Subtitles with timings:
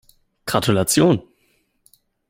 [0.47, 1.23] Gratulation!